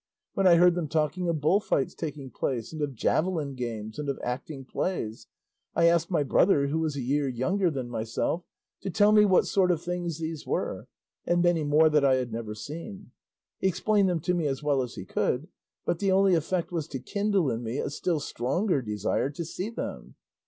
[0.33, 4.09] When I heard them talking of bull fights taking place, and of javelin games, and
[4.09, 5.27] of acting plays,
[5.75, 8.43] I asked my brother, who is a year younger than myself,
[8.81, 10.87] to tell me what sort of things these were,
[11.27, 13.11] and many more that I had never seen;
[13.59, 15.49] he explained them to me as well as he could,
[15.85, 19.69] but the only effect was to kindle in me a still stronger desire to see
[19.69, 20.15] them.